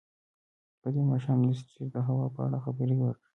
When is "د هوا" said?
1.93-2.25